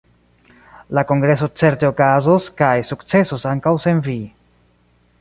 La 0.99 1.03
kongreso 1.11 1.49
certe 1.63 1.89
okazos 1.91 2.49
kaj 2.63 2.73
sukcesos 2.93 3.49
ankaŭ 3.55 3.79
sen 3.87 4.05
Vi. 4.09 4.21